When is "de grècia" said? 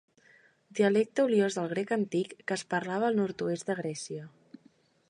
3.73-4.29